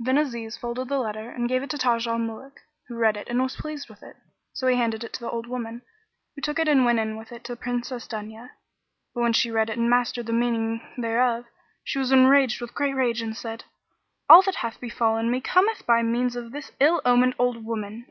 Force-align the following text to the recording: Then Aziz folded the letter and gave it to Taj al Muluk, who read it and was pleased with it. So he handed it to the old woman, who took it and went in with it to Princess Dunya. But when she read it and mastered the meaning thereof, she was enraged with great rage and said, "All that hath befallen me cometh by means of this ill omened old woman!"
Then 0.00 0.18
Aziz 0.18 0.56
folded 0.56 0.88
the 0.88 0.98
letter 0.98 1.30
and 1.30 1.48
gave 1.48 1.62
it 1.62 1.70
to 1.70 1.78
Taj 1.78 2.08
al 2.08 2.18
Muluk, 2.18 2.58
who 2.88 2.96
read 2.98 3.16
it 3.16 3.28
and 3.28 3.40
was 3.40 3.54
pleased 3.54 3.88
with 3.88 4.02
it. 4.02 4.16
So 4.52 4.66
he 4.66 4.74
handed 4.74 5.04
it 5.04 5.12
to 5.12 5.20
the 5.20 5.30
old 5.30 5.46
woman, 5.46 5.82
who 6.34 6.42
took 6.42 6.58
it 6.58 6.66
and 6.66 6.84
went 6.84 6.98
in 6.98 7.16
with 7.16 7.30
it 7.30 7.44
to 7.44 7.54
Princess 7.54 8.08
Dunya. 8.08 8.50
But 9.14 9.20
when 9.20 9.32
she 9.32 9.52
read 9.52 9.70
it 9.70 9.78
and 9.78 9.88
mastered 9.88 10.26
the 10.26 10.32
meaning 10.32 10.80
thereof, 10.98 11.44
she 11.84 12.00
was 12.00 12.10
enraged 12.10 12.60
with 12.60 12.74
great 12.74 12.96
rage 12.96 13.22
and 13.22 13.36
said, 13.36 13.62
"All 14.28 14.42
that 14.42 14.56
hath 14.56 14.80
befallen 14.80 15.30
me 15.30 15.40
cometh 15.40 15.86
by 15.86 16.02
means 16.02 16.34
of 16.34 16.50
this 16.50 16.72
ill 16.80 17.00
omened 17.04 17.36
old 17.38 17.64
woman!" 17.64 18.06